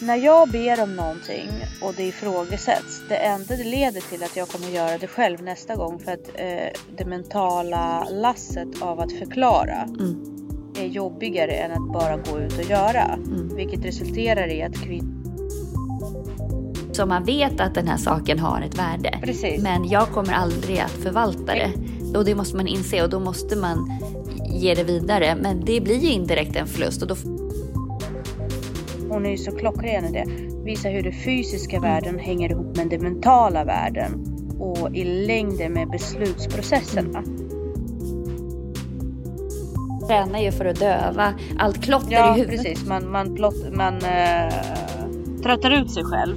[0.00, 1.48] när jag ber om någonting
[1.82, 3.02] och det ifrågasätts.
[3.08, 6.28] Det enda det leder till att jag kommer göra det själv nästa gång för att
[6.34, 10.16] eh, det mentala lasset av att förklara Mm.
[10.78, 13.02] är jobbigare än att bara gå ut och göra.
[13.02, 13.56] Mm.
[13.56, 15.12] Vilket resulterar i att kvinnor...
[16.92, 19.18] Så man vet att den här saken har ett värde.
[19.22, 19.62] Precis.
[19.62, 21.72] Men jag kommer aldrig att förvalta det.
[22.18, 23.90] Och det måste man inse och då måste man
[24.50, 25.36] ge det vidare.
[25.40, 27.02] Men det blir ju indirekt en förlust.
[27.02, 27.16] Och då,
[29.16, 30.24] Hon är ju så klockren i det.
[30.64, 34.24] Visa hur det fysiska världen hänger ihop med den mentala världen.
[34.58, 37.22] Och i längden med beslutsprocesserna.
[40.08, 42.62] tränar ju för att döva allt klotter Ja i huvudet.
[42.62, 42.88] precis.
[42.88, 44.52] Man, man, plott, man eh,
[45.42, 46.36] tröttar ut sig själv.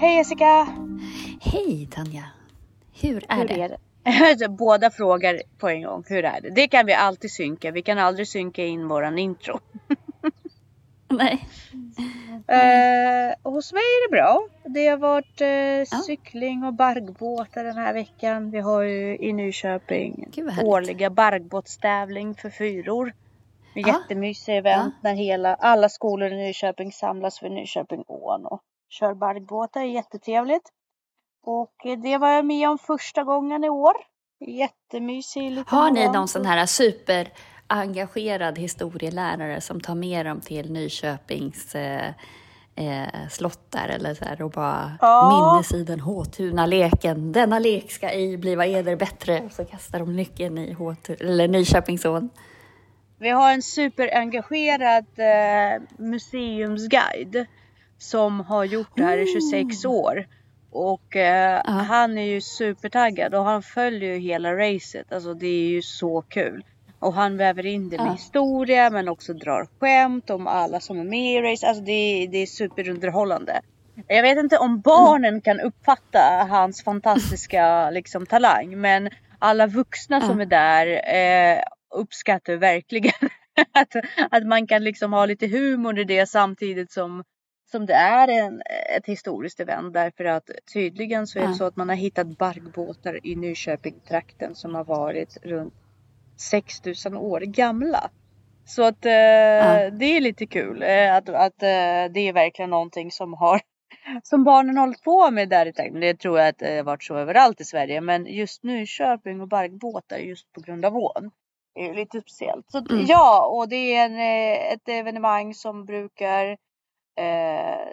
[0.00, 0.68] Hej Jessica!
[1.40, 2.39] Hej Tanja!
[3.02, 3.60] Hur är Hur det?
[3.62, 3.78] är det?
[4.30, 6.04] Alltså, Båda frågar på en gång.
[6.08, 6.50] Hur är det?
[6.50, 7.70] Det kan vi alltid synka.
[7.70, 9.60] Vi kan aldrig synka in våran intro.
[11.08, 11.44] Nej.
[12.48, 14.46] Eh, hos mig är det bra.
[14.64, 18.50] Det har varit eh, cykling och barkbåtar den här veckan.
[18.50, 20.32] Vi har ju i Nyköping
[20.64, 23.12] årliga barkbåtstävling för fyror.
[23.74, 23.88] En Ja.
[23.88, 29.82] jättemysig event när hela, alla skolor i Nyköping samlas vid Nyköpingån och kör barkbåtar.
[29.82, 30.72] Jättetrevligt.
[31.42, 33.92] Och det var jag med om första gången i år.
[34.46, 41.74] Jättemysig liten Har ni någon sån här superengagerad historielärare som tar med dem till Nyköpings
[41.74, 42.08] eh,
[42.74, 45.52] eh, slott där eller så här och bara Ja.
[45.52, 47.32] minnesidan Håtuna-leken.
[47.32, 49.40] Denna lek ska ej bliva eder bättre.
[49.40, 50.76] Och så kastar de nyckeln i
[51.20, 52.30] eller Nyköpingsån.
[53.18, 57.46] Vi har en superengagerad eh, museumsguide
[57.98, 60.26] som har gjort det här i 26 år.
[60.70, 61.70] Och eh, Ja.
[61.72, 65.12] han är ju supertaggad och han följer ju hela racet.
[65.12, 66.64] Alltså det är ju så kul.
[66.98, 68.12] Och han väver in det med Ja.
[68.12, 71.68] historia men också drar skämt om alla som är med i racet.
[71.68, 73.60] Alltså det, är- det är superunderhållande.
[74.08, 78.80] Jag vet inte om barnen kan uppfatta hans fantastiska liksom, talang.
[78.80, 80.26] Men alla vuxna Ja.
[80.26, 81.62] som är där eh,
[81.94, 83.12] uppskattar verkligen
[83.72, 83.94] att,
[84.30, 87.24] att man kan liksom ha lite humor i det samtidigt som,
[87.70, 88.62] som det är en,
[88.96, 89.92] ett historiskt event.
[89.94, 91.54] Därför att tydligen så är det Ja.
[91.54, 95.74] så att man har hittat barkbåtar i Nyköping-trakten som har varit runt
[96.36, 98.10] 6000 år gamla.
[98.64, 99.10] Så att eh,
[99.98, 103.60] det är lite kul eh, att, att eh, det är verkligen någonting som har
[104.22, 106.00] som barnen hållit på med där i trakten.
[106.00, 108.00] Det tror jag att det har varit så överallt i Sverige.
[108.00, 111.30] Men just Nyköping och barkbåtar just på grund av ån
[111.74, 112.70] är ju lite speciellt.
[112.70, 113.04] Så Mm.
[113.08, 116.56] ja, och det är en, eh, ett evenemang som brukar
[117.18, 117.88] eh,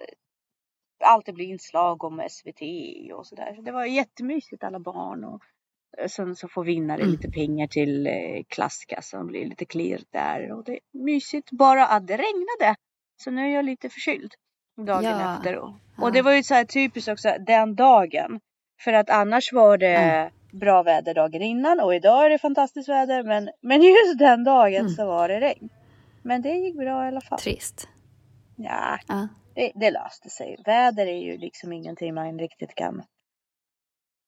[1.03, 2.61] alltid bli inslag om SVT
[3.13, 3.53] och sådär.
[3.55, 5.23] Så det var jättemysigt alla barn.
[5.23, 5.41] Och
[5.97, 7.11] eh, sen så får vinnare Mm.
[7.11, 9.27] lite pengar till eh, klasskassan.
[9.27, 10.51] Blir lite klirr där.
[10.51, 12.75] Och det är mysigt bara att det regnade.
[13.23, 14.33] Så nu är jag lite förkyld
[14.85, 15.35] dagen Ja.
[15.37, 15.55] efter.
[15.57, 18.39] Och, och det var ju så här typiskt också den dagen.
[18.81, 20.31] För att annars var det Mm.
[20.51, 23.23] bra väder dagen innan och idag är det fantastiskt väder.
[23.23, 24.89] Men, men just den dagen Mm.
[24.89, 25.69] så var det regn.
[26.21, 27.39] Men det gick bra i alla fall.
[27.39, 27.89] Trist.
[28.59, 29.27] Ja, Ja.
[29.55, 30.57] det, det löste sig.
[30.65, 33.03] Väder är ju liksom ingenting man riktigt kan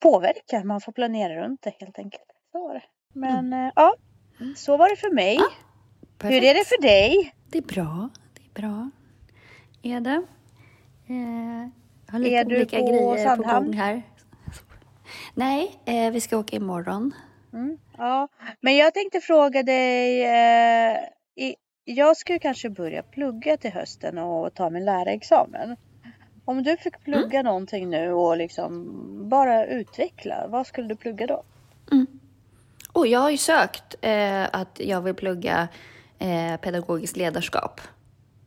[0.04, 0.64] påverka.
[0.64, 2.24] Man får planera runt det helt enkelt.
[2.52, 2.84] Så var det.
[3.14, 3.94] Men eh, ja,
[4.56, 5.36] så var det för mig.
[5.36, 5.50] Ja,
[6.30, 7.34] Hur är det för dig?
[7.52, 8.10] Det är bra.
[8.34, 8.90] Det är bra.
[9.84, 10.24] Är det.
[11.08, 11.70] Eh,
[12.12, 13.66] har lite Är du olika på grejer på Sandhamn?
[13.66, 14.02] gång här.
[15.34, 17.14] Nej, eh, vi ska åka imorgon.
[17.54, 18.28] Mm, ja,
[18.62, 20.24] men jag tänkte fråga dig.
[20.24, 20.98] Eh,
[21.36, 21.56] i,
[21.96, 25.76] jag ska ju kanske börja plugga till hösten och ta min lärarexamen.
[26.46, 28.90] Om du fick plugga någonting nu och liksom
[29.30, 31.44] bara utveckla, vad skulle du plugga då?
[32.94, 35.68] Och jag har ju sökt eh, att jag vill plugga
[36.20, 37.82] eh, pedagogiskt ledarskap.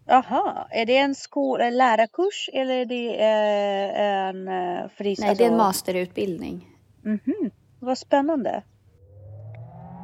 [0.06, 5.18] Jaha, är det en skol, en lärarkurs eller är det eh, en eh, fris?
[5.20, 6.68] Nej, det är en masterutbildning.
[7.02, 7.50] Mhm,
[7.80, 8.62] vad spännande.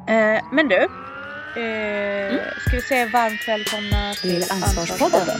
[0.07, 0.87] Eh, men du,
[1.55, 5.39] eh, ska vi säga varmt välkomna till Till Ansvarspodden.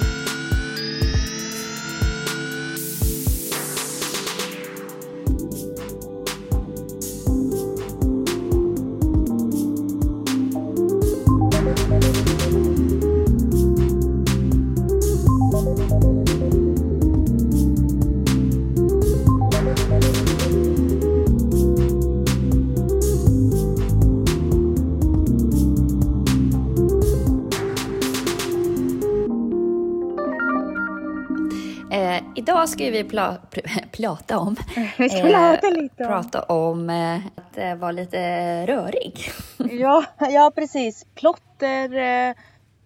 [32.59, 33.37] Idag ska vi pla
[33.91, 34.55] plata om...
[34.97, 36.09] Vi ska prata eh, lite om...
[36.09, 38.19] Prata om eh, att eh, vara lite
[38.65, 39.19] rörig.
[39.79, 41.05] ja, ja, precis.
[41.15, 42.35] Plotter, eh,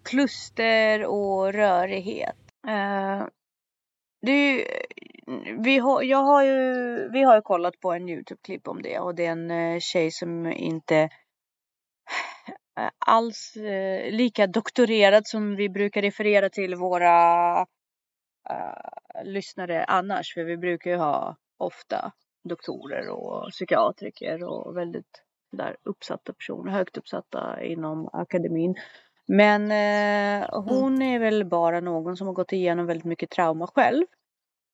[0.04, 2.36] kluster och rörighet.
[2.68, 3.28] Eh,
[4.22, 4.68] det
[5.58, 9.16] vi, har, jag har ju, vi har ju kollat på en Youtube-klipp om det och
[9.16, 11.10] det är en eh, tjej som inte
[13.06, 17.66] alls eh, lika doktorerad som vi brukar referera till våra
[18.50, 20.34] uh, lyssnare annars.
[20.34, 22.12] För vi brukar ju ha ofta
[22.44, 28.76] doktorer och psykiatriker och väldigt där uppsatta personer, högt uppsatta inom akademin.
[29.26, 34.06] Men eh, hon är väl bara någon som har gått igenom väldigt mycket trauma själv.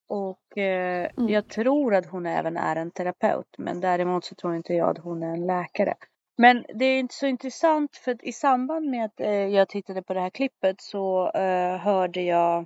[0.07, 1.29] Och eh, mm.
[1.29, 3.55] jag tror att hon även är en terapeut.
[3.57, 5.95] Men däremot så tror inte jag att hon är en läkare.
[6.37, 10.03] Men det är inte så intressant för att i samband med att eh, jag tittade
[10.03, 12.65] på det här klippet så eh, hörde jag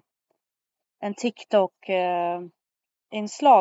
[1.04, 2.42] en TikTok eh,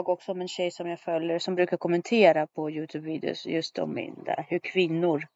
[0.05, 3.95] också om en tjej som jag följer som brukar kommentera på Youtube-videos just om
[4.25, 5.27] där, hur kvinnor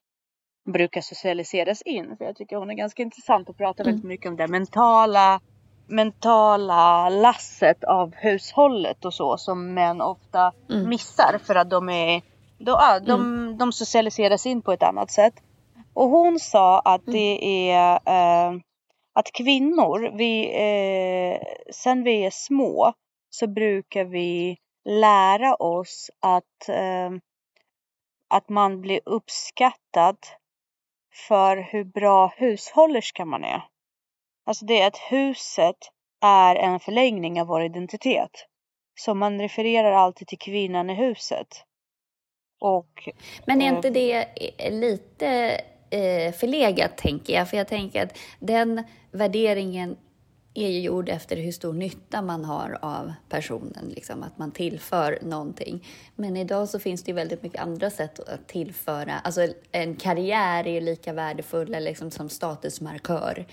[0.72, 2.16] brukar socialiseras in.
[2.16, 3.92] För jag tycker hon är ganska intressant och pratar mm.
[3.92, 5.40] väldigt mycket om det mentala
[5.86, 10.88] mentala lasset av hushållet och så som män ofta mm.
[10.88, 12.22] missar för att de är
[12.58, 13.58] då, ja, de, mm.
[13.58, 15.34] de socialiseras in på ett annat sätt.
[15.94, 17.12] Och hon sa att mm.
[17.12, 18.60] det är eh,
[19.18, 21.40] att kvinnor, vi, eh,
[21.72, 22.92] sen vi är små
[23.30, 27.10] så brukar vi lära oss att, eh,
[28.28, 30.16] att man blir uppskattad
[31.28, 33.62] för hur bra hushållerska man är.
[34.46, 35.76] Alltså det är att huset
[36.20, 38.46] är en förlängning av vår identitet.
[39.00, 41.48] Så man refererar alltid till kvinnan i huset.
[42.60, 43.08] Och,
[43.46, 44.28] Men är inte det
[44.70, 45.60] lite
[45.90, 47.50] eh, förlegat, tänker jag?
[47.50, 49.96] För jag tänker att den värderingen
[50.54, 55.18] är ju gjord efter hur stor nytta man har av personen, liksom, att man tillför
[55.22, 55.86] någonting.
[56.14, 59.12] Men idag så finns det ju väldigt mycket andra sätt att tillföra.
[59.24, 63.46] Alltså en karriär är ju lika värdefull liksom, som statusmarkör.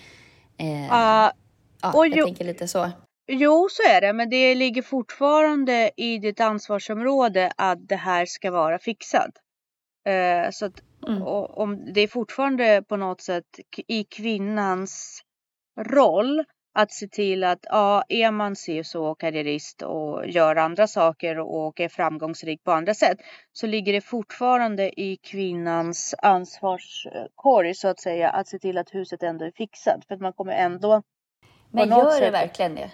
[0.58, 1.34] Eh, uh, ja,
[1.82, 2.92] jag tänker lite så.
[3.28, 8.52] Jo, så är det, men det ligger fortfarande i ditt ansvarsområde att det här ska
[8.52, 9.32] vara fixat.
[10.06, 11.24] Eh, så att mm.
[11.24, 15.24] om det är fortfarande på något sätt i kvinnans
[15.80, 21.80] roll att se till att ja, är man så karriärist och gör andra saker och
[21.80, 23.18] är framgångsrik på andra sätt
[23.52, 29.24] så ligger det fortfarande i kvinnans ansvarskorg så att säga att se till att huset
[29.24, 31.04] ändå är fixat för att man kommer ändå
[31.72, 32.22] Men gör sätt...
[32.22, 32.92] det verkligen det?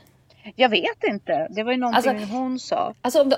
[0.55, 1.47] Jag vet inte.
[1.49, 2.93] Det var ju någonting alltså, hon sa.
[3.01, 3.29] Alltså.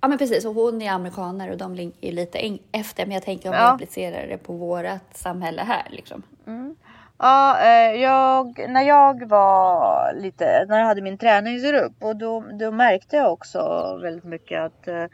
[0.00, 3.06] Ja men precis, och hon är amerikaner och de ligger lite efter.
[3.06, 3.60] Men jag tänker om ja.
[3.60, 6.22] vi applicerar det på vårt samhälle här liksom.
[6.46, 6.76] Mm.
[7.18, 12.70] Ja, eh, jag, när jag var lite, när jag hade min träningsgrupp och då, då
[12.70, 15.04] märkte jag också väldigt mycket att eh,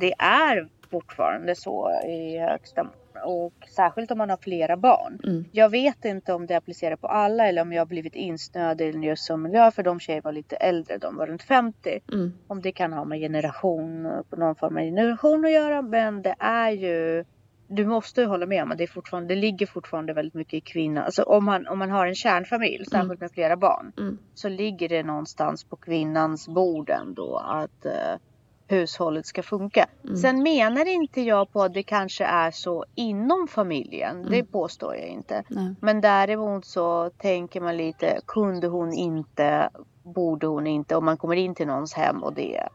[0.00, 2.90] det är fortfarande så i högsta
[3.24, 5.20] och särskilt om man har flera barn.
[5.24, 5.44] Mm.
[5.52, 8.84] Jag vet inte om det applicerar på alla eller om jag har blivit insnöad i
[8.84, 12.00] just som miljö för de tjejer var lite äldre, de var runt 50.
[12.12, 12.32] Mm.
[12.46, 14.02] Om det kan ha med generation,
[14.36, 17.24] någon form av generation att göra men det är ju
[17.68, 20.60] du måste hålla med om att det, är fortfarande, det ligger fortfarande väldigt mycket i
[20.60, 21.04] kvinnan.
[21.04, 22.84] Alltså om man, om man har en kärnfamilj, mm.
[22.84, 24.18] särskilt med flera barn, mm.
[24.34, 28.20] så ligger det någonstans på kvinnans bord ändå att uh,
[28.68, 29.86] hushållet ska funka.
[30.04, 30.16] Mm.
[30.16, 34.16] Sen menar inte jag på att det kanske är så inom familjen.
[34.16, 34.30] Mm.
[34.30, 35.42] Det påstår jag inte.
[35.48, 35.74] Nej.
[35.80, 39.70] Men däremot så tänker man lite, kunde hon inte,
[40.02, 42.68] borde hon inte, om man kommer in till någons hem och det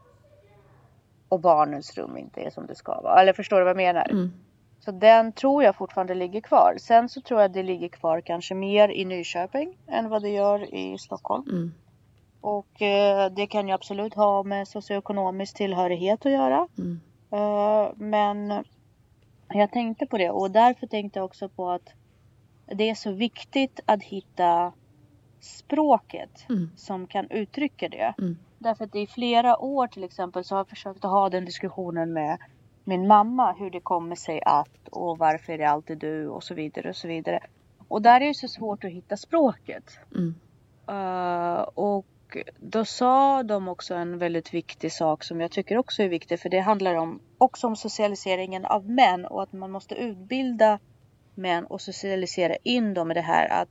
[1.28, 3.20] och barnens rum inte är som det ska vara.
[3.20, 4.10] Eller förstår du vad jag menar?
[4.10, 4.32] Mm.
[4.80, 6.74] Så den tror jag fortfarande ligger kvar.
[6.78, 10.74] Sen så tror jag det ligger kvar kanske mer i Nyköping än vad det gör
[10.74, 11.44] i Stockholm.
[12.44, 16.68] Och eh, det kan ju absolut ha med socioekonomisk tillhörighet att göra.
[16.78, 17.00] Mm.
[17.30, 18.64] Eh, men
[19.48, 21.92] jag tänkte på det och därför tänkte jag också på att
[22.66, 24.72] det är så viktigt att hitta
[25.40, 26.70] språket mm.
[26.76, 28.14] som kan uttrycka det.
[28.18, 28.38] Mm.
[28.58, 32.12] Därför att i flera år till exempel så har jag försökt att ha den diskussionen
[32.12, 32.38] med
[32.84, 36.54] min mamma hur det kommer sig att och varför är det alltid du och så
[36.54, 37.40] vidare och så vidare.
[37.88, 39.98] Och där är det så svårt att hitta språket.
[40.14, 40.34] Mm.
[40.88, 42.06] Uh, och
[42.56, 46.48] då sa de också en väldigt viktig sak som jag tycker också är viktig för
[46.48, 50.78] det handlar om också om socialiseringen av män och att man måste utbilda
[51.34, 53.68] män och socialisera in dem i det här att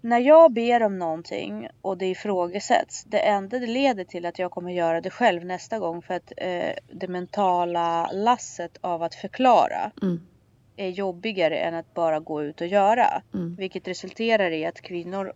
[0.00, 4.50] när jag ber om någonting och det ifrågasätts, det enda det leder till att jag
[4.50, 9.90] kommer göra det själv nästa gång för att eh, det mentala lasset av att förklara
[10.02, 10.20] mm.
[10.76, 13.22] är jobbigare än att bara gå ut och göra.
[13.34, 13.56] Mm.
[13.56, 15.32] Vilket resulterar i att kvinnor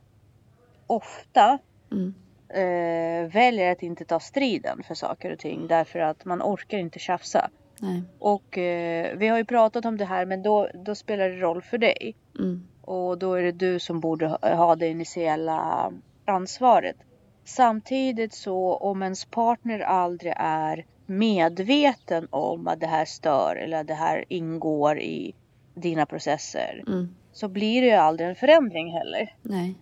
[0.86, 1.58] ofta
[1.92, 2.14] mm
[2.54, 6.98] eh, väljer att inte ta striden för saker och ting därför att man orkar inte
[6.98, 7.50] tjafsa.
[7.80, 8.02] Nej.
[8.18, 11.62] Och eh, vi har ju pratat om det här men då, då spelar det roll
[11.62, 12.16] för dig.
[12.38, 12.66] Mm.
[12.82, 15.92] Och då är det du som borde ha- ha det initiella
[16.24, 16.96] ansvaret.
[17.44, 23.86] Samtidigt så om ens partner aldrig är medveten om att det här stör eller att
[23.86, 25.34] det här ingår i
[25.74, 27.14] dina processer Mm.
[27.32, 29.34] så blir det ju aldrig en förändring heller.
[29.42, 29.74] Nej.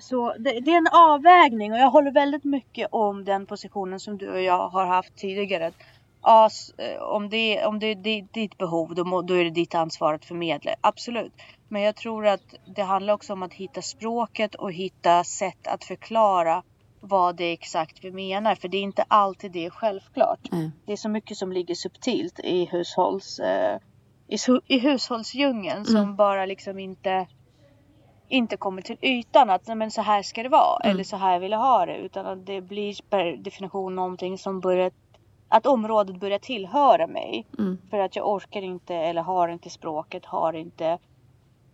[0.00, 4.18] Så det, det är en avvägning och jag håller väldigt mycket om den positionen som
[4.18, 5.70] du och jag har haft tidigare.
[6.22, 9.50] Ja, eh, om det, om det är di- ditt behov då, må, då är det
[9.50, 10.74] ditt ansvar att förmedla.
[10.80, 11.32] Absolut.
[11.68, 15.84] Men jag tror att det handlar också om att hitta språket och hitta sätt att
[15.84, 16.62] förklara
[17.00, 18.54] vad det är exakt vi menar.
[18.54, 20.40] För det är inte alltid det är självklart.
[20.52, 20.70] Nej.
[20.86, 23.38] Det är så mycket som ligger subtilt i hushålls...
[23.38, 23.78] Eh,
[24.28, 26.16] i, i hushållsdjungeln som Mm.
[26.16, 27.26] bara liksom inte
[28.32, 30.94] inte kommer till ytan att "Nej, men så här ska det vara Mm.
[30.94, 34.60] eller så här vill jag ha det utan att det blir per definition någonting som
[34.60, 34.90] börjar
[35.48, 37.78] att området börjar tillhöra mig Mm.
[37.90, 40.98] för att jag orkar inte eller har inte språket, har inte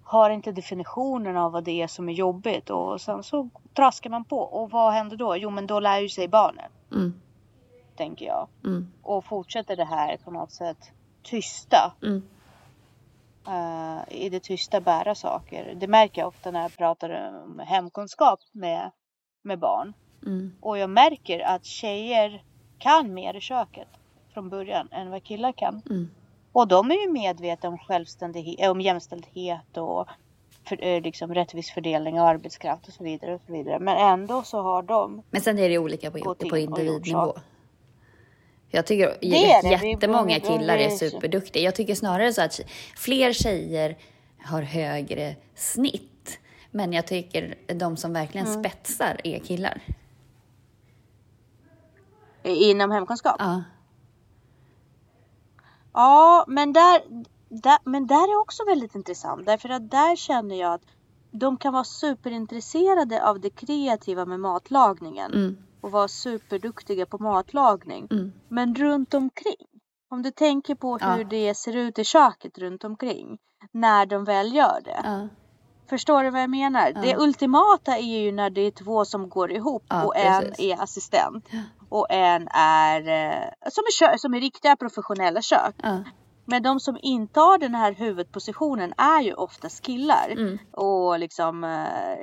[0.03, 4.25] har inte definitionen av vad det är som är jobbigt och sen så traskar man
[4.25, 5.37] på och vad händer då?
[5.37, 7.15] Jo men då lär ju sig barnen Mm.
[7.97, 8.93] tänker jag Mm.
[9.03, 11.93] och fortsätter det här på något sätt tysta
[13.49, 15.75] Eh, i det tysta bära saker.
[15.77, 18.91] Det märker jag ofta när jag pratar om hemkunskap med,
[19.43, 19.93] med barn.
[20.27, 20.53] Mm.
[20.61, 22.43] Och jag märker att tjejer
[22.79, 23.89] kan mer i köket
[24.35, 25.83] från början än vad killar kan.
[25.91, 26.11] Mm.
[26.53, 30.09] Och de är ju medvetna om självständighet, om jämställdhet och
[30.69, 33.35] för, eh, liksom rättvis fördelning av arbetskraft och så vidare.
[33.35, 33.79] Och så vidare.
[33.79, 37.35] Men ändå så har de Men sen är det olika på, på individnivå.
[38.71, 39.89] Jag tycker Det är det.
[39.89, 41.63] Jättemånga killar är superduktiga.
[41.63, 42.61] Jag tycker snarare så att
[42.97, 43.99] fler tjejer
[44.45, 46.39] har högre snitt.
[46.71, 48.65] Men jag tycker de som verkligen Mm.
[48.65, 49.81] spetsar är killar.
[52.45, 53.37] inom hemkunskap.
[53.39, 53.63] Ja.
[55.93, 57.03] Ja, men där,
[57.49, 59.47] där, men där är också väldigt intressant.
[59.47, 60.83] Därför att där känner jag att
[61.31, 65.33] de kan vara superintresserade av det kreativa med matlagningen.
[65.35, 65.57] Mm.
[65.81, 68.09] Och vara superduktiga på matlagning.
[68.11, 68.33] Mm.
[68.49, 69.67] Men runt omkring.
[70.11, 71.25] Om du tänker på hur Ja.
[71.25, 73.39] det ser ut i köket runt omkring.
[73.73, 75.01] När de väl gör det.
[75.05, 75.29] Ja.
[75.91, 76.93] Förstår du vad jag menar?
[76.95, 77.01] Ja.
[77.01, 80.61] Det ultimata är ju när det är två som går ihop och en precis.
[80.61, 81.49] är assistent.
[81.89, 85.75] Och en är eh, som, är som är riktiga professionella kök.
[86.45, 90.31] Men de som intar den här huvudpositionen är ju oftast killar.
[90.31, 90.59] Mm.
[90.73, 92.19] Och liksom eh,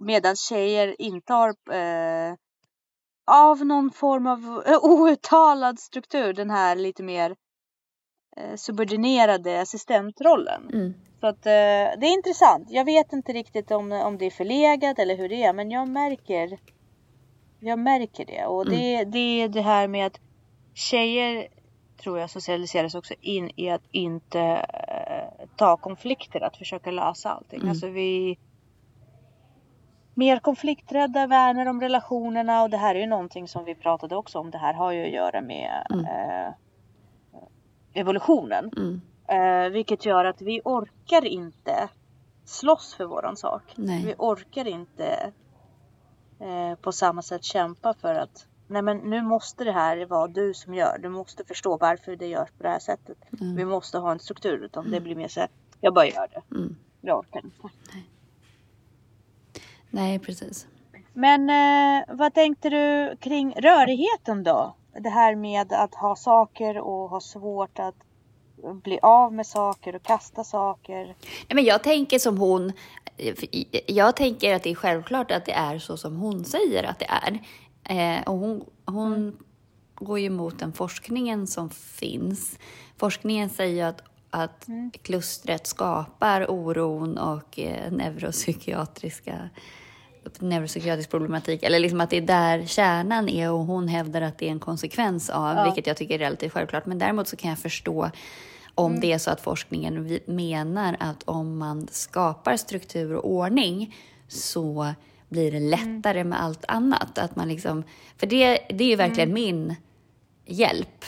[0.00, 2.34] medan tjejer intar eh,
[3.26, 7.36] av någon form av eh, outtalad struktur den här lite mer
[8.36, 10.70] eh, subordinerade assistentrollen.
[10.72, 10.94] Mm.
[11.20, 12.66] Så att eh, det är intressant.
[12.70, 15.88] Jag vet inte riktigt om, om det är förlegat eller hur det är men jag
[15.88, 16.58] märker
[17.60, 20.20] jag märker det och det, det är det här med att
[20.74, 21.48] tjejer
[22.02, 27.58] tror jag socialiseras också in i att inte eh, ta konflikter, att försöka lösa allting.
[27.58, 27.70] Mm.
[27.70, 28.38] Alltså vi
[30.20, 34.38] mer konflikträdda, värnar om relationerna och det här är ju någonting som vi pratade också
[34.38, 34.50] om.
[34.50, 36.04] Det här har ju att göra med Mm.
[36.04, 36.52] eh,
[37.92, 38.70] evolutionen.
[38.76, 39.00] Mm.
[39.28, 41.88] Eh, vilket gör att vi orkar inte
[42.44, 43.62] slåss för våran sak.
[43.76, 44.04] Nej.
[44.06, 45.32] Vi orkar inte
[46.40, 50.54] eh, på samma sätt kämpa för att nej men nu måste det här vara du
[50.54, 50.98] som gör.
[50.98, 53.18] Du måste förstå varför det görs på det här sättet.
[53.40, 53.56] Mm.
[53.56, 55.48] Vi måste ha en struktur utan det blir mer så här,
[55.80, 56.56] jag bara gör det.
[56.56, 56.76] Mm.
[57.00, 57.56] Jag orkar inte.
[57.94, 58.04] Nej,
[60.18, 60.66] precis.
[61.12, 64.76] Men eh, vad tänkte du kring rörigheten då?
[65.00, 67.94] Det här med att ha saker och ha svårt att
[68.82, 71.06] bli av med saker och kasta saker.
[71.06, 72.72] Nej, men jag tänker som hon.
[73.86, 77.06] Jag tänker att det är självklart att det är så som hon säger att det
[77.08, 77.38] är.
[77.84, 79.36] Eh, och hon hon
[79.94, 82.58] går ju emot den forskningen som finns.
[82.96, 84.66] Forskningen säger att, att
[85.02, 89.50] klustret skapar oron och eh, neuropsykiatriska
[90.38, 94.46] neuropsykiatrisk problematik, eller liksom att det är där kärnan är och hon hävdar att det
[94.46, 95.64] är en konsekvens av, Ja.
[95.64, 96.86] vilket jag tycker är relativt självklart.
[96.86, 98.10] Men däremot så kan jag förstå
[98.74, 103.96] om det är så att forskningen menar att om man skapar struktur och ordning
[104.28, 104.94] så
[105.28, 107.18] blir det lättare med allt annat.
[107.18, 107.84] Att man liksom,
[108.16, 109.74] för det, det är ju verkligen min
[110.46, 111.04] hjälp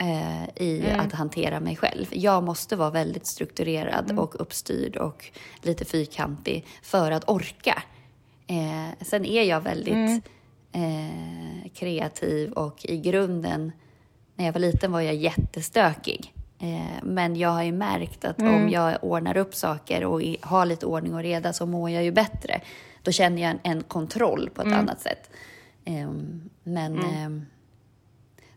[0.00, 2.06] eh, i att hantera mig själv.
[2.10, 5.24] Jag måste vara väldigt strukturerad och uppstyrd och
[5.62, 7.82] lite fyrkantig för att orka.
[8.46, 10.24] Eh, sen är jag väldigt
[10.72, 13.72] eh, kreativ och i grunden,
[14.34, 16.34] när jag var liten var jag jättestökig.
[16.60, 20.86] Eh, men jag har ju märkt att om jag ordnar upp saker och har lite
[20.86, 22.60] ordning och reda så mår jag ju bättre.
[23.02, 24.78] då känner jag en, en kontroll på ett Mm.
[24.78, 25.30] annat sätt.
[25.84, 27.46] Ehm, men ehm,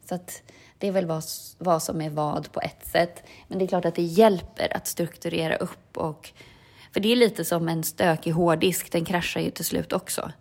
[0.09, 0.43] så att
[0.81, 1.23] det är väl vad,
[1.57, 3.23] vad som är vad på ett sätt.
[3.47, 6.31] Men det är klart att det hjälper att strukturera upp och
[6.93, 10.31] för det är lite som en stökig hårddisk, den kraschar ju till slut också.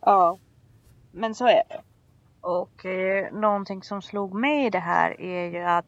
[0.00, 0.38] Ja,
[1.12, 1.80] men så är det.
[2.40, 5.86] Och eh, någonting som slog mig i det här är ju att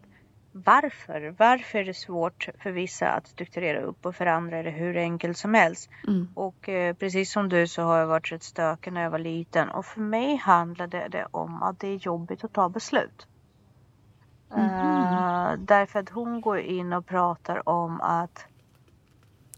[0.65, 1.35] varför?
[1.39, 4.97] Varför är det svårt för vissa att strukturera upp och för andra är det hur
[4.97, 5.91] enkelt som helst.
[6.09, 6.29] Mm.
[6.35, 9.69] Och eh, precis som du så har jag varit rätt stökig när jag var liten
[9.69, 13.27] och för mig handlade det om att det är jobbigt att ta beslut.
[14.57, 18.47] Eh, därför att hon går in och pratar om att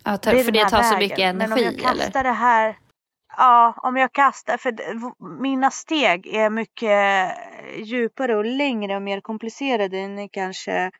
[0.04, 0.98] Ja, tar, är för det tar så vägen.
[0.98, 2.30] mycket Men om energi, jag kastar eller?
[2.30, 2.78] det här.
[3.36, 4.56] Ja, om jag kastar.
[4.56, 7.30] För det- mina steg är mycket
[7.76, 10.90] djupare och längre och mer komplicerade än kanske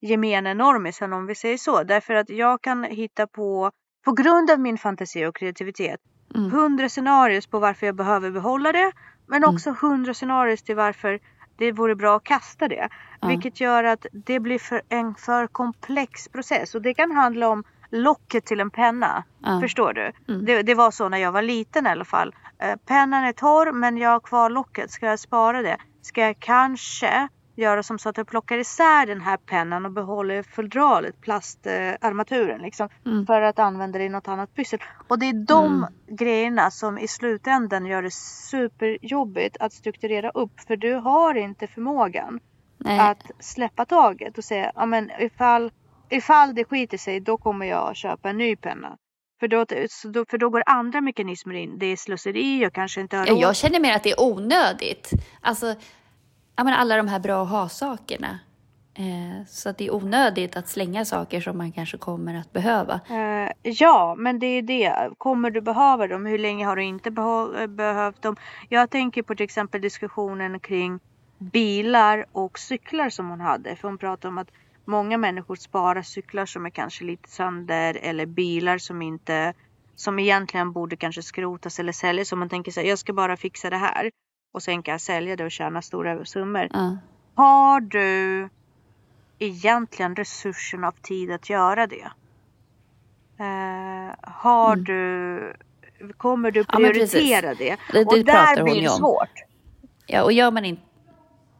[0.00, 1.82] gemene normisen om vi säger så.
[1.82, 3.70] Därför att jag kan hitta på,
[4.04, 6.00] på grund av min fantasi och kreativitet,
[6.34, 6.50] Mm.
[6.50, 8.92] hundra scenarier på varför jag behöver behålla det.
[9.26, 9.54] Men Mm.
[9.54, 11.20] också hundra scenarier till varför
[11.58, 12.88] det vore bra att kasta det.
[13.20, 13.28] Ja.
[13.28, 16.74] Vilket gör att det blir för, en för komplex process.
[16.74, 19.24] Och det kan handla om locket till en penna.
[19.42, 19.60] Ja.
[19.60, 20.12] Förstår du?
[20.28, 20.44] Mm.
[20.44, 22.34] Det, det var så när jag var liten i alla fall.
[22.58, 24.90] Eh, pennan är torr men jag har kvar locket.
[24.90, 25.76] Ska jag spara det?
[26.02, 27.28] Ska jag kanske
[27.58, 32.88] göra som så att jag plockar isär den här pennan och behåller fodralet, plastarmaturen liksom.
[33.06, 33.26] Mm.
[33.26, 34.78] För att använda det i något annat pyssel.
[35.08, 35.92] Och det är de Mm.
[36.08, 40.60] grejerna som i slutändan gör det superjobbigt att strukturera upp.
[40.66, 42.40] För du har inte förmågan
[42.78, 42.98] Nej.
[42.98, 45.72] att släppa taget och säga ja men ifall,
[46.08, 48.96] ifall det skiter sig då kommer jag köpa en ny penna.
[49.40, 49.66] För då,
[50.30, 51.78] för då går andra mekanismer in.
[51.78, 53.38] Det är slöseri och kanske inte har råd.
[53.38, 55.10] jag känner mer att det är onödigt.
[55.40, 55.74] Alltså,
[56.56, 58.38] jag menar, alla de här bra ha-sakerna.
[58.94, 63.00] Eh, så att det är onödigt att slänga saker som man kanske kommer att behöva.
[63.10, 65.10] Eh, ja, men det är det.
[65.18, 66.26] Kommer du behöva dem?
[66.26, 68.36] Hur länge har du inte behå- behövt dem?
[68.68, 71.00] Jag tänker på till exempel diskussionen kring
[71.38, 73.76] bilar och cyklar som hon hade.
[73.76, 74.48] För hon pratade om att
[74.86, 79.54] många människor sparar cyklar som är kanske lite sönder eller bilar som inte
[79.94, 82.28] som egentligen borde kanske skrotas eller säljas.
[82.28, 84.10] Så man tänker så här, jag ska bara fixa det här
[84.54, 86.68] och sen kan jag sälja det och tjäna stora summor.
[86.72, 86.96] Ja.
[87.34, 88.48] Har du
[89.38, 92.10] egentligen resursen av tid att göra det?
[93.38, 95.56] Eh, har du,
[96.16, 96.66] kommer du Mm.
[96.72, 97.76] Ja, prioritera det?
[97.92, 98.96] Det- Och det där blir det om.
[98.96, 99.42] svårt.
[100.06, 100.82] Ja, och gör man inte...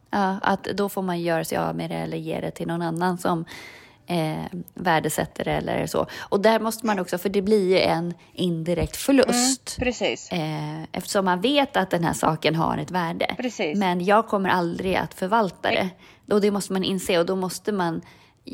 [0.09, 2.81] Ja, att då får man göra sig av med det eller ge det till någon
[2.81, 3.45] annan som
[4.07, 6.07] eh, värdesätter det eller så.
[6.19, 9.77] Och där måste man också, för det blir ju en indirekt förlust.
[9.79, 10.31] Precis.
[10.31, 13.35] Eh, eftersom man vet att den här saken har ett värde.
[13.37, 13.77] Precis.
[13.77, 15.89] Men jag kommer aldrig att förvalta det.
[16.33, 18.01] Och det måste man inse och då måste man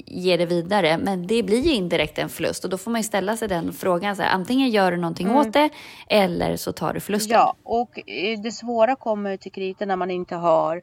[0.05, 0.97] ge det vidare.
[0.97, 3.73] Men det blir ju indirekt en förlust och då får man ju ställa sig den
[3.73, 4.15] frågan.
[4.15, 5.69] Så här, antingen gör du någonting åt det
[6.07, 7.37] eller så tar du förlusten.
[7.37, 10.81] Ja, och eh, det svåra kommer till kritan när man inte har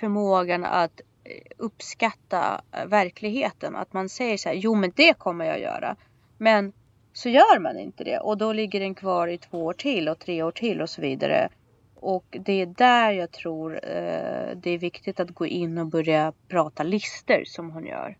[0.00, 3.76] förmågan att eh, uppskatta eh, verkligheten.
[3.76, 5.96] Att man säger så här, jo men det kommer jag göra.
[6.38, 6.72] Men
[7.12, 10.18] så gör man inte det och då ligger den kvar i två år till och
[10.18, 11.48] tre år till och så vidare.
[11.94, 16.32] Och det är där jag tror eh, det är viktigt att gå in och börja
[16.48, 18.16] prata lister som hon gör.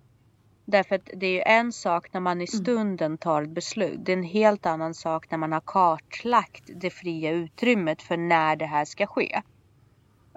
[0.65, 3.99] Därför att det är en sak när man i stunden tar ett beslut.
[4.05, 8.57] Det är en helt annan sak när man har kartlagt det fria utrymmet för när
[8.57, 9.43] det här ska ske.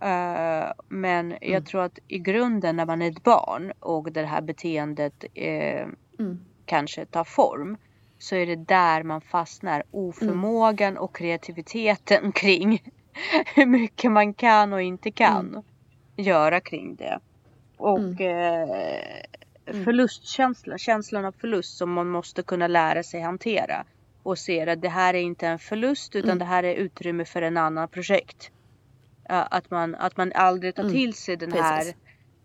[0.01, 4.41] Eh, men jag tror att i grunden när man är ett barn och det här
[4.41, 5.87] beteendet eh,
[6.19, 6.39] Mm.
[6.65, 7.77] kanske tar form.
[8.17, 9.83] Så är det där man fastnar.
[9.91, 12.83] Oförmågan och kreativiteten kring
[13.55, 15.63] hur mycket man kan och inte kan
[16.15, 17.19] göra kring det.
[17.77, 19.03] Och eh,
[19.65, 23.85] förlustkänslan, känslan av förlust som man måste kunna lära sig hantera.
[24.23, 27.41] Och se att det här är inte en förlust utan det här är utrymme för
[27.41, 28.51] en annan projekt.
[29.29, 31.93] Att man, att man aldrig tar till sig den här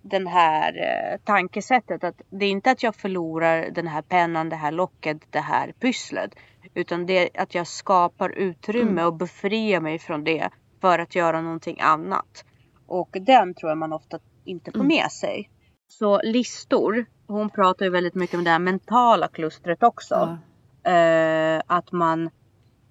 [0.02, 4.56] den här eh, tankesättet att det är inte att jag förlorar den här pennan, det
[4.56, 6.30] här locket, det här pysslet.
[6.74, 11.40] Utan det är att jag skapar utrymme och befriar mig från det för att göra
[11.40, 12.44] någonting annat.
[12.86, 15.50] Och den tror jag man ofta inte får med sig.
[15.88, 20.38] Så listor, hon pratar ju väldigt mycket om det här mentala klustret också.
[20.82, 20.90] Ja.
[20.92, 22.30] Eh, att man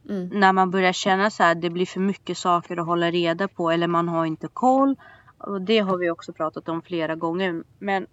[0.09, 0.29] Mm.
[0.39, 3.71] när man börjar känna så här det blir för mycket saker att hålla reda på
[3.71, 4.95] eller man har inte koll.
[5.37, 7.63] Och det har vi också pratat om flera gånger.
[7.79, 8.07] Men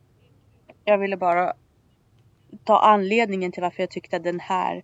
[0.85, 1.53] jag ville bara
[2.65, 4.83] ta anledningen till varför jag tyckte att den här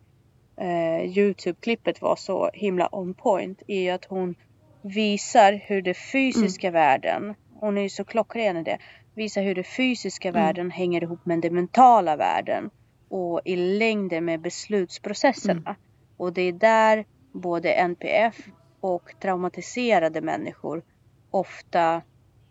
[0.57, 3.63] eh, Youtube-klippet var så himla on point.
[3.67, 4.35] Är att hon
[4.83, 8.79] visar hur det fysiska världen, hon är ju så klockren i det,
[9.15, 12.71] visar hur det fysiska världen hänger ihop med den mentala världen.
[13.09, 15.77] Och i längden med beslutsprocesserna.
[16.21, 18.37] Och det är där både NPF
[18.81, 20.83] och traumatiserade människor
[21.31, 22.03] ofta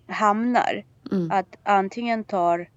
[0.07, 0.85] hamnar.
[1.11, 1.31] Mm.
[1.31, 2.69] Att antingen tar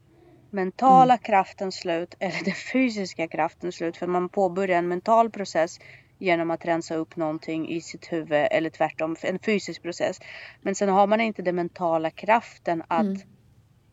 [0.51, 3.97] mentala kraften slut eller den fysiska kraften slut.
[3.97, 5.79] För man påbörjar en mental process
[6.19, 10.19] genom att rensa upp någonting i sitt huvud eller tvärtom en fysisk process.
[10.63, 13.21] Men sen har man inte den mentala kraften att Mm.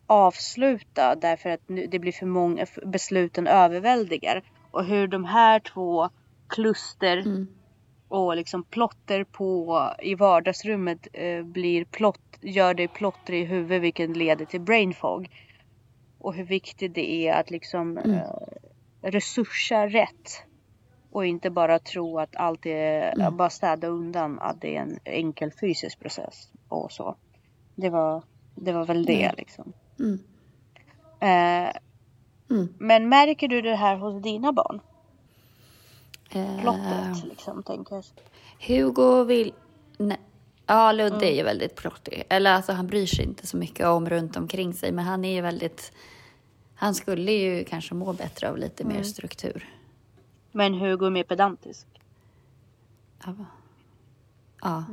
[0.06, 4.42] avsluta därför att det blir för många besluten överväldigar.
[4.70, 6.10] Och hur de här två
[6.50, 7.48] kluster Mm.
[8.08, 14.16] och liksom plotter på i vardagsrummet eh, blir plott, gör dig plottrig i huvudet vilket
[14.16, 15.30] leder till brain fog.
[16.18, 18.10] Och hur viktigt det är att liksom Mm.
[18.16, 18.24] eh,
[19.02, 20.42] resursa rätt.
[21.12, 23.36] Och inte bara tro att allt är, Mm.
[23.36, 27.16] bara städa undan att det är en enkel fysisk process och så.
[27.74, 28.22] Det var,
[28.54, 29.34] det var väl det Mm.
[29.38, 29.72] liksom.
[29.98, 30.18] Mm.
[31.20, 31.72] Eh,
[32.50, 32.68] Mm.
[32.78, 34.80] men märker du det här hos dina barn?
[36.30, 38.04] Eh, Plottret liksom tänker jag.
[38.60, 39.52] Hugo vill...
[39.98, 40.20] Nej.
[40.66, 42.24] Ja, Ludde är ju väldigt plottig.
[42.28, 44.92] Eller alltså han bryr sig inte så mycket om runt omkring sig.
[44.92, 45.92] Men han är ju väldigt...
[46.74, 49.74] Han skulle ju kanske må bättre av lite mer struktur.
[50.52, 51.86] Men Hugo är mer pedantisk.
[53.24, 53.34] Ja.
[54.60, 54.84] ja.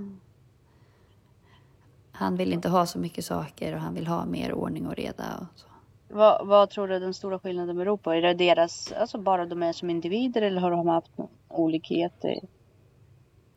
[2.12, 5.38] Han vill inte ha så mycket saker och han vill ha mer ordning och reda
[5.38, 5.68] och så.
[6.10, 8.12] Vad, vad tror du den stora skillnaden beror på?
[8.12, 11.12] Är det deras, alltså bara de är som individer eller har de haft
[11.48, 12.32] olikheter?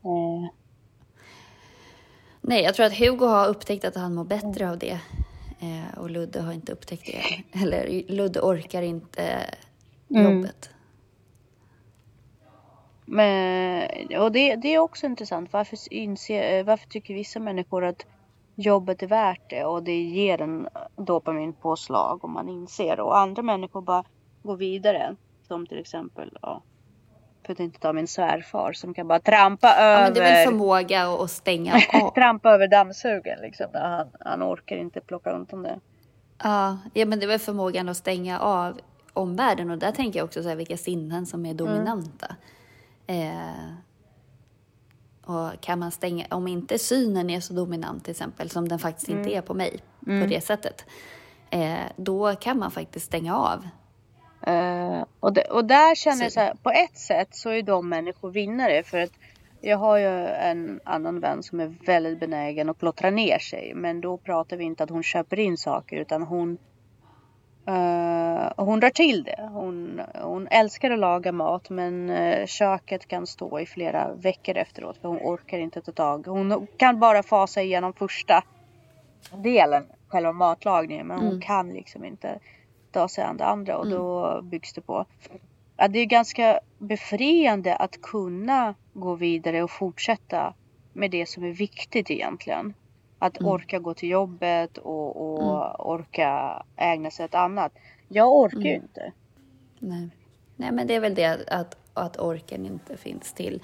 [0.05, 0.49] Eh,
[2.41, 5.01] Nej, jag tror att Hugo har upptäckt att han mår bättre av det.
[5.61, 7.23] Eh, och Ludde har inte upptäckt det.
[7.63, 9.37] Eller Ludde orkar inte
[10.15, 10.25] Mm.
[10.35, 10.71] jobbet.
[13.05, 15.53] men, och det, det är också intressant.
[15.53, 18.07] Varför, inser, eh, varför tycker vissa människor att
[18.61, 23.01] jobbet är värt det och det ger en dopaminpåslag om man inser.
[23.01, 24.05] Och andra människor bara
[24.43, 25.17] går vidare.
[25.49, 26.63] Som till exempel, ja,
[27.47, 30.03] för att inte ta min svärfar som kan bara trampa Ja, över.
[30.05, 32.15] men det är väl förmåga att stänga av.
[32.15, 33.67] trampa över dammsugaren liksom.
[33.73, 35.81] Han, han orkar inte plocka undan det.
[36.43, 38.81] Ja, ja, men det är väl förmågan att stänga av
[39.13, 39.71] omvärlden.
[39.71, 42.37] Och där tänker jag också så här, vilka sinnen som är dominanta.
[43.07, 43.71] Eh,
[45.25, 49.09] och kan man stänga, om inte synen är så dominant till exempel, som den faktiskt
[49.09, 50.85] inte är på mig på det sättet.
[51.51, 53.67] Eh, då kan man faktiskt stänga av.
[54.53, 57.63] Eh, och, det, och där känner jag Så- så här, på ett sätt så är
[57.63, 59.13] de människor vinnare för att
[59.61, 63.73] jag har ju en annan vän som är väldigt benägen att plottra ner sig.
[63.75, 66.59] Men då pratar vi inte att hon köper in saker utan hon
[67.75, 69.49] eh, hon drar till det.
[69.53, 74.97] Hon, hon älskar att laga mat men eh, köket kan stå i flera veckor efteråt
[74.99, 76.27] för hon orkar inte ta tag.
[76.27, 78.43] Hon kan bara fasa igenom första
[79.43, 81.41] delen, själva matlagningen, men hon Mm.
[81.41, 82.39] kan liksom inte
[82.93, 85.07] ta sig an det andra och då byggs det på.
[85.77, 90.55] Ja, det är ganska befriande att kunna gå vidare och fortsätta
[90.93, 92.75] med det som är viktigt egentligen.
[93.23, 93.53] Att Mm.
[93.53, 97.73] orka gå till jobbet och, och orka ägna sig åt annat.
[98.09, 98.83] Jag orkar ju Mm.
[98.83, 99.13] inte.
[99.79, 100.09] Nej.
[100.57, 103.63] Nej, men det är väl det att, att orken inte finns till.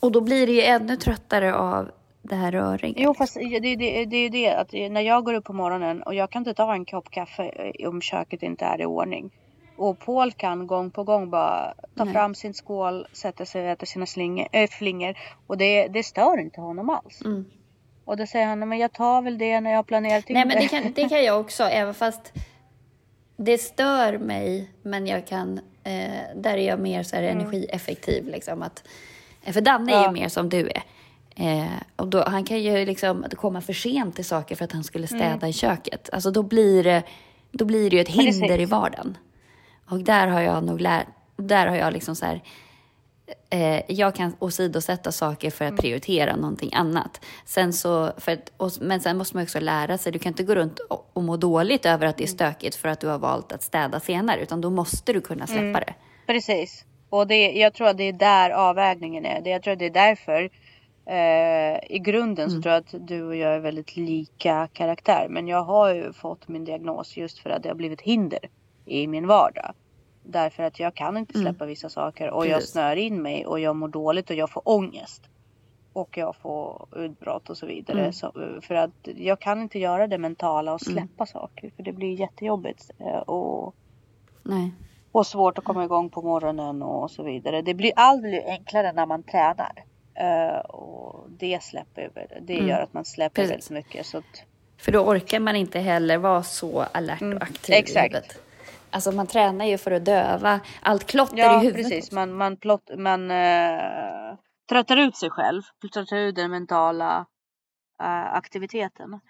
[0.00, 1.90] Och då blir det ju ännu tröttare av
[2.22, 3.02] det här röringen.
[3.02, 6.02] Jo fast det, det, det är ju det att när jag går upp på morgonen
[6.02, 9.30] och jag kan inte ta en kopp kaffe om köket inte är i ordning.
[9.76, 12.14] Och Paul kan gång på gång bara ta Nej.
[12.14, 15.14] fram sin skål, sätta sig och äta sina slinger, äh, flingor.
[15.46, 17.22] Och det, det stör inte honom alls.
[17.24, 17.44] Mm.
[18.04, 20.46] Och då säger han, men jag tar väl det när jag har planerat in Nej,
[20.46, 22.32] men det kan, det kan jag också, även fast
[23.36, 28.28] det stör mig, men jag kan, eh, där är jag mer så här energieffektiv.
[28.28, 28.84] Liksom, att,
[29.44, 30.06] eh, för Danne är Ja.
[30.06, 30.82] ju mer som du är.
[31.36, 34.84] Eh, och då, han kan ju liksom komma för sent till saker för att han
[34.84, 36.10] skulle städa i köket.
[36.12, 37.02] Alltså då blir det,
[37.52, 39.18] då blir det ju ett hinder i vardagen.
[39.88, 42.42] Och där har jag nog lärt, där har jag liksom så här,
[43.50, 47.20] eh, jag kan åsidosätta saker för att prioritera någonting annat.
[47.44, 50.54] Sen så, att, och, men sen måste man också lära sig, du kan inte gå
[50.54, 53.52] runt och, och må dåligt över att det är stökigt för att du har valt
[53.52, 55.94] att städa senare, utan då måste du kunna släppa det.
[56.26, 56.84] Precis.
[57.10, 59.40] Och det, jag tror att det är där avvägningen är.
[59.40, 60.50] Det, jag tror att det är därför
[61.06, 65.26] eh, i grunden så tror jag att du och jag är väldigt lika karaktär.
[65.30, 68.48] Men jag har ju fått min diagnos just för att det har blivit hinder
[68.86, 69.74] i min vardag.
[70.26, 72.70] Därför att jag kan inte släppa vissa saker och jag Precis.
[72.70, 75.22] snör in mig och jag mår dåligt och jag får ångest.
[75.92, 78.12] Och jag får utbrott och så vidare.
[78.12, 78.32] Så,
[78.62, 81.70] för att jag kan inte göra det mentala och släppa saker.
[81.76, 82.90] För det blir jättejobbigt.
[82.98, 83.74] Eh, och
[84.42, 84.72] Nej.
[85.12, 87.62] och svårt att komma igång på morgonen och så vidare.
[87.62, 89.84] Det blir aldrig enklare när man tränar.
[90.14, 92.10] Eh, och det släpper
[92.40, 93.50] det gör att man släpper Precis.
[93.50, 94.06] väldigt mycket.
[94.06, 94.44] Så att,
[94.76, 98.06] För då orkar man inte heller vara så alert och aktiv exakt.
[98.06, 98.40] i livet.
[98.94, 101.82] Alltså man tränar ju för att döva allt klotter ja, i huvudet.
[101.82, 102.12] Ja, precis.
[102.12, 104.36] Man, man, plott, man uh,
[104.68, 105.62] tröttar ut sig själv.
[105.94, 107.18] Tröttar ut den mentala
[108.02, 109.20] uh, aktiviteten.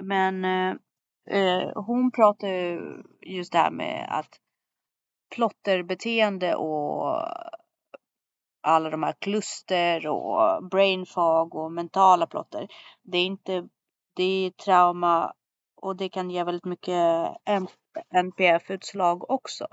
[0.00, 4.40] Men uh, hon pratar ju just det här med att
[5.34, 7.22] plotterbeteende och
[8.62, 12.68] alla de här kluster och brain fog och mentala plotter.
[13.02, 13.68] Det är inte,
[14.16, 15.32] det är trauma
[15.82, 17.28] och det kan ge väldigt mycket
[18.14, 19.66] NPF-utslag också.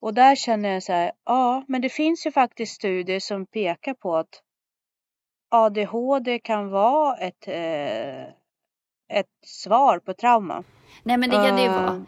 [0.00, 3.94] Och där känner jag så här, ja, men det finns ju faktiskt studier som pekar
[3.94, 4.42] på att
[5.48, 8.22] ADHD kan vara ett, eh,
[9.18, 10.64] ett svar på trauma.
[11.02, 12.06] Nej, men det kan det ju vara.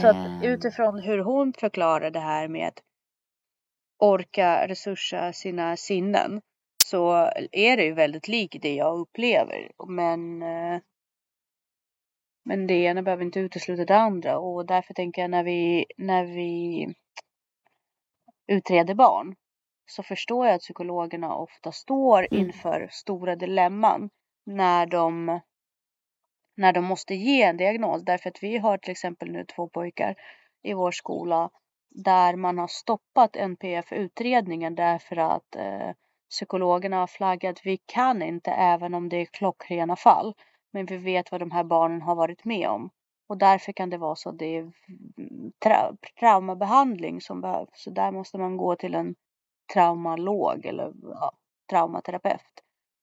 [0.00, 0.42] Så att ehm.
[0.42, 2.82] utifrån hur hon förklarar det här med att
[3.98, 6.40] orka resursa sina sinnen
[6.84, 9.72] så är det ju väldigt likt det jag upplever.
[9.88, 10.80] Men, eh,
[12.44, 16.24] men det ena behöver inte utesluta det andra och därför tänker jag när vi, när
[16.24, 16.86] vi
[18.46, 19.34] utreder barn
[19.86, 22.46] så förstår jag att psykologerna ofta står mm.
[22.46, 24.10] inför stora dilemman
[24.46, 25.40] när de
[26.56, 28.04] när de måste ge en diagnos.
[28.04, 30.14] Därför att vi har till exempel nu två pojkar
[30.62, 31.50] i vår skola
[31.90, 35.90] där man har stoppat NPF-utredningen därför att eh,
[36.30, 40.34] psykologerna har flaggat vi kan inte även om det är klockrena fall.
[40.72, 42.90] Men vi vet vad de här barnen har varit med om.
[43.28, 44.72] Och därför kan det vara så att det är
[45.64, 47.68] tra traumabehandling som behövs.
[47.72, 49.14] Så där måste man gå till en
[49.72, 51.32] traumalog eller ja,
[51.70, 52.62] traumaterapeut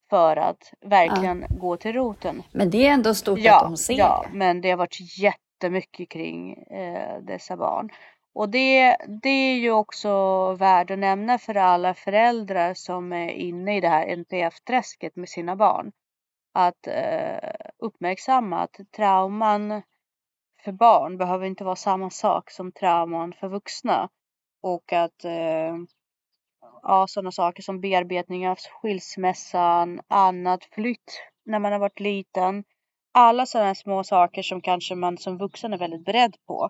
[0.10, 1.56] för att verkligen ja.
[1.56, 2.44] gå till roten.
[2.52, 3.98] Men det är ändå stort ja, att de ser.
[3.98, 7.90] Ja, men det har varit jättemycket kring eh, dessa barn.
[8.34, 13.78] Och det, det är ju också värt att nämna för alla föräldrar som är inne
[13.78, 15.92] i det här NPF-träsket med sina barn.
[16.54, 19.82] Att eh, uppmärksamma att trauman
[20.64, 24.10] för barn behöver inte vara samma sak som trauman för vuxna.
[24.62, 25.76] Och att eh,
[26.82, 32.64] ja, sådana saker som bearbetning av skilsmässan, annat, flytt när man har varit liten.
[33.12, 36.70] Alla sådana små saker som kanske man som vuxen är väldigt beredd på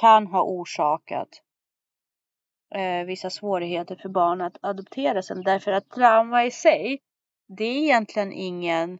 [0.00, 1.28] kan ha orsakat
[2.74, 5.42] eh, vissa svårigheter för barn att adoptera sen.
[5.42, 6.98] Därför att trauma i sig,
[7.48, 8.98] det är egentligen ingen...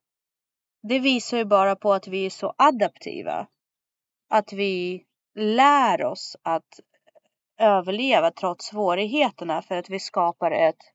[0.82, 3.46] Det visar ju bara på att vi är så adaptiva.
[4.30, 6.80] Att vi lär oss att
[7.58, 10.92] överleva trots svårigheterna för att vi skapar ett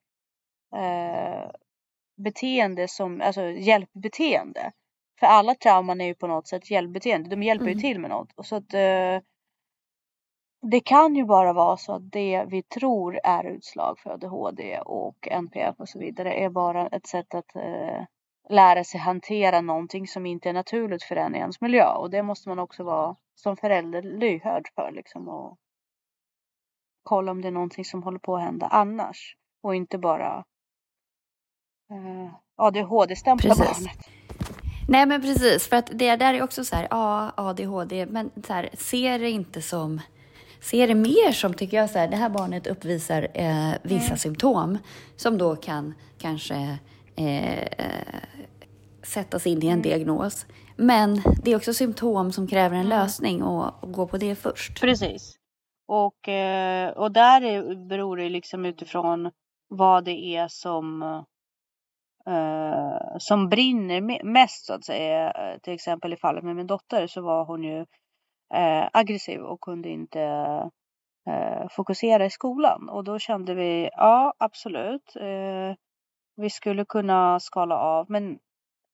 [0.75, 1.51] eh,
[2.17, 4.71] beteende som, alltså hjälpbeteende.
[5.19, 7.29] För alla trauman är ju på något sätt hjälpbeteende.
[7.29, 7.77] De hjälper mm.
[7.77, 8.33] ju till med något.
[8.35, 9.19] Och så att eh,
[10.71, 15.27] det kan ju bara vara så att det vi tror är utslag för ADHD och
[15.27, 18.03] NPF och så vidare är bara ett sätt att eh,
[18.49, 21.93] lära sig hantera någonting som inte är naturligt för en i ens miljö.
[21.93, 25.29] Och det måste man också vara som förälder lyhörd för liksom.
[25.29, 25.57] Och
[27.03, 29.35] kolla om det är någonting som håller på att hända annars.
[29.63, 30.45] Och inte bara
[31.91, 33.97] eh, ADHD-stämpla barnet.
[34.89, 38.53] Nej men precis, för att det där är också så här, ja ADHD, men så
[38.53, 40.01] här, ser det inte som
[40.61, 44.17] ser det mer som, tycker jag, så här, det här barnet uppvisar eh, vissa mm.
[44.17, 44.77] symptom
[45.15, 46.77] som då kan kanske
[47.15, 47.67] eh,
[49.07, 49.81] sättas in i en mm.
[49.81, 50.45] diagnos.
[50.75, 52.99] Men det är också symptom som kräver en mm.
[52.99, 54.81] lösning och, och gå på det först.
[54.81, 55.35] Precis.
[55.87, 59.31] Och, eh, och där är, beror det liksom utifrån
[59.67, 61.03] vad det är som
[62.29, 65.33] Uh, som brinner mest så att säga.
[65.63, 69.89] Till exempel i fallet med min dotter så var hon ju uh, aggressiv och kunde
[69.89, 70.69] inte
[71.71, 72.89] fokusera i skolan.
[72.89, 75.13] Och då kände vi, ja absolut,
[76.35, 78.39] vi skulle kunna skala av men,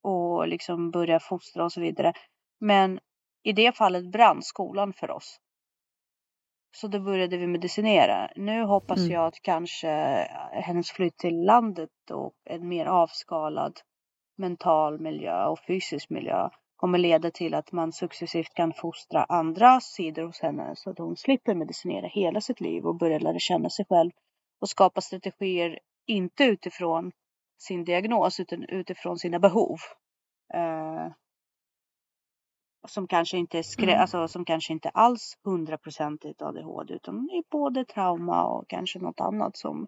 [0.03, 2.13] och liksom börja fostra och så vidare.
[2.59, 2.99] Men
[3.43, 5.39] i det fallet brann skolan för oss.
[6.75, 8.31] Så då började vi medicinera.
[8.35, 9.11] Nu hoppas mm.
[9.11, 9.87] jag att kanske
[10.51, 13.79] hennes flytt till landet och en mer avskalad
[14.37, 20.23] mental miljö och fysisk miljö kommer leda till att man successivt kan fostra andra sidor
[20.23, 23.85] hos henne så att hon slipper medicinera hela sitt liv och börjar lära känna sig
[23.89, 24.11] själv
[24.61, 27.11] och skapa strategier inte utifrån
[27.63, 29.78] sin diagnos utan utifrån sina behov.
[30.56, 31.12] Uh,
[32.88, 34.02] som kanske inte är skrä- mm.
[34.02, 39.58] alltså, som kanske inte alls hundraprocentigt ADHD utan är både trauma och kanske något annat
[39.58, 39.88] som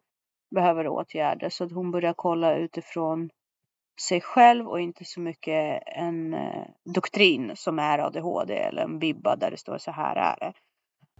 [0.56, 1.50] behöver åtgärder.
[1.50, 3.30] Så att hon börjar kolla utifrån
[4.02, 9.36] sig själv och inte så mycket en eh, doktrin som är ADHD eller en bibba
[9.36, 10.54] där det står så här är det.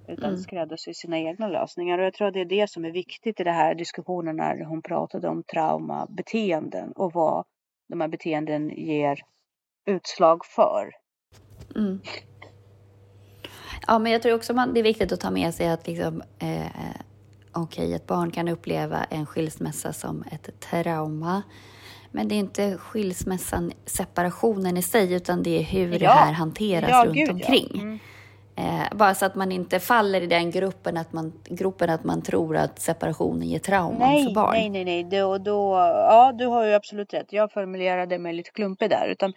[0.08, 0.38] Utan mm.
[0.38, 1.98] skräddarsy sina egna lösningar.
[1.98, 4.66] Och jag tror att det är det som är viktigt i den här diskussionen när
[4.66, 7.46] hon pratade om traumabeteenden och vad
[7.90, 9.20] de här beteenden ger
[9.86, 10.92] utslag för.
[11.76, 12.02] Mm.
[13.88, 16.22] Ja, men jag tror också man, det är viktigt att ta med sig att liksom,
[16.40, 16.66] eh,
[17.52, 21.44] okej, okay, ett barn kan uppleva en skilsmässa som ett trauma.
[22.12, 25.98] Men det är inte skilsmässan, separationen i sig, utan det är hur ja.
[25.98, 27.72] det här hanteras ja, runt gud, omkring.
[27.74, 27.82] Ja.
[27.82, 28.00] Mm.
[28.58, 32.22] Eh, bara så att man inte faller i den gruppen att man, gruppen att man
[32.22, 34.54] tror att separationen ger trauman nej, för barn.
[34.54, 35.04] Nej, nej, nej.
[35.04, 35.76] Då, då,
[36.10, 37.34] ja, du har ju absolut rätt.
[37.34, 39.08] Jag formulerade mig lite klumpig där.
[39.08, 39.34] Utan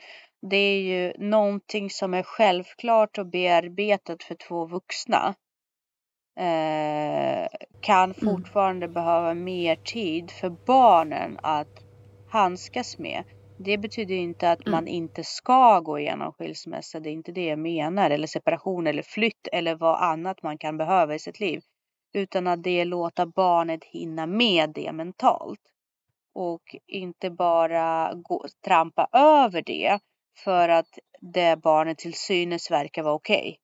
[0.50, 5.34] det är ju någonting som är självklart och bearbetat för två vuxna.
[6.40, 7.48] Eh,
[7.80, 8.14] kan mm.
[8.14, 8.94] fortfarande mm.
[8.94, 11.84] behöva mer tid för barnen att
[12.30, 13.24] handskas med.
[13.60, 14.70] Det betyder inte att mm.
[14.70, 17.00] man inte ska gå igenom skilsmässa.
[17.00, 18.10] Det är inte det jag menar.
[18.10, 21.62] Eller separation eller flytt eller vad annat man kan behöva i sitt liv.
[22.12, 25.60] Utan att det är låta barnet hinna med det mentalt.
[26.34, 29.98] Och inte bara gå, trampa över det
[30.44, 33.58] för att det barnet till synes verkar vara okej.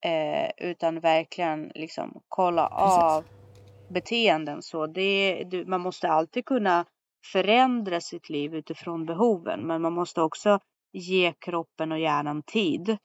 [0.00, 0.12] Okay.
[0.12, 3.02] Eh, utan verkligen liksom kolla Precis.
[3.02, 3.24] av
[3.88, 4.62] beteenden.
[4.62, 6.84] Så det, man måste alltid kunna
[7.32, 9.66] förändra sitt liv utifrån behoven.
[9.66, 10.58] Men man måste också
[10.92, 12.96] ge kroppen och hjärnan tid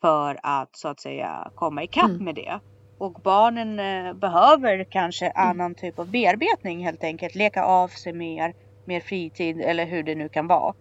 [0.00, 2.24] för att så att säga komma ikapp mm.
[2.24, 2.60] med det.
[2.98, 5.50] Och barnen eh, behöver kanske mm.
[5.50, 7.34] annan typ av bearbetning helt enkelt.
[7.34, 10.74] Leka av sig mer, mer fritid eller hur det nu kan vara.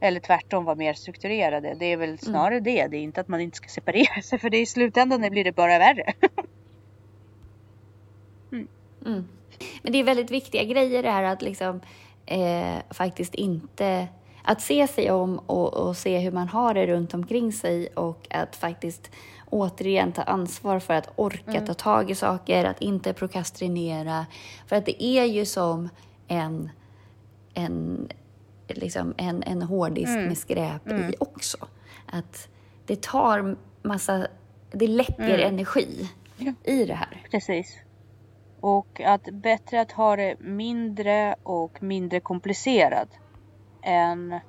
[0.00, 1.76] Eller tvärtom vara mer strukturerade.
[1.78, 2.18] Det är väl mm.
[2.18, 2.64] snarare mm.
[2.64, 2.86] det.
[2.86, 5.52] Det är inte att man inte ska separera sig för det i slutändan blir det
[5.52, 6.12] bara värre.
[9.06, 9.28] mm.
[9.82, 11.80] Men det är väldigt viktiga grejer det här att liksom
[12.26, 14.08] eh, faktiskt inte...
[14.48, 18.26] Att se sig om och, och, se hur man har det runt omkring sig och
[18.30, 19.10] att faktiskt
[19.50, 21.66] återigen ta ansvar för att orka mm.
[21.66, 24.26] ta tag i saker, att inte prokrastinera.
[24.66, 25.88] För att det är ju som
[26.28, 26.70] en,
[27.54, 28.08] en,
[28.68, 30.26] liksom en, en hårddisk mm.
[30.26, 31.10] med skräp mm.
[31.10, 31.56] i också.
[32.06, 32.48] Att
[32.86, 34.26] det tar massa...
[34.70, 35.54] Det läcker mm.
[35.54, 36.10] energi
[36.64, 37.22] i det här.
[37.30, 37.76] Precis.
[38.66, 43.08] Och att bättre att ha det mindre och mindre komplicerat
[43.82, 44.40] än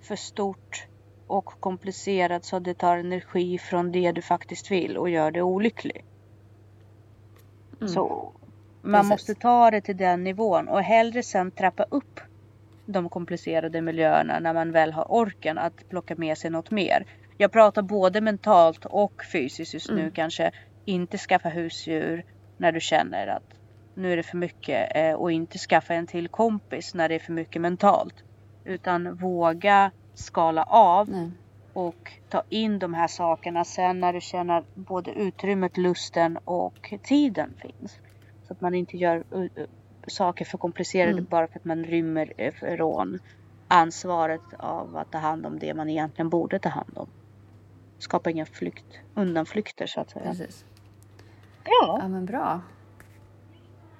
[0.00, 0.86] för stort
[1.26, 5.42] och komplicerat så att det tar energi från det du faktiskt vill och gör det
[5.42, 6.04] olycklig.
[7.80, 7.88] Mm.
[7.88, 8.32] Så
[8.82, 9.10] man Precis.
[9.10, 12.20] måste ta det till den nivån och hellre sen trappa upp
[12.86, 17.06] de komplicerade miljöerna när man väl har orken att plocka med sig något mer.
[17.36, 20.12] Jag pratar både mentalt och fysiskt just nu mm.
[20.12, 20.50] kanske.
[20.84, 22.24] Inte skaffa husdjur,
[22.56, 23.54] när du känner att
[23.94, 27.18] nu är det för mycket eh, och inte skaffa en till kompis när det är
[27.18, 28.14] för mycket mentalt.
[28.64, 31.30] Utan våga skala av Nej.
[31.72, 36.94] och ta in de här sakerna sen när du känner att både utrymmet, lusten och
[37.02, 37.98] tiden finns.
[38.46, 39.24] Så att man inte gör
[40.06, 41.26] saker för komplicerade mm.
[41.30, 43.18] bara för att man rymmer från
[43.68, 47.08] ansvaret av att ta hand om det man egentligen borde ta hand om.
[47.98, 50.24] Skapa inga flykt, undanflykter så att säga.
[50.24, 50.64] Precis.
[51.64, 51.98] Ja.
[52.00, 52.60] Ja men bra.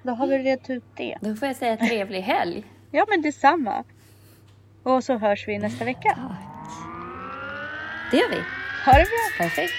[0.02, 1.18] Då har vi rett ut det.
[1.20, 2.64] Då får jag säga trevlig helg.
[2.90, 3.84] ja men detsamma.
[4.82, 6.18] Och så hörs vi nästa vecka.
[8.10, 8.36] Det gör vi.
[8.86, 9.38] Ha det bra.
[9.38, 9.72] Perfekt.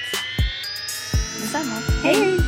[1.41, 1.73] Detsamma.
[2.03, 2.15] Hej.
[2.15, 2.44] Hej.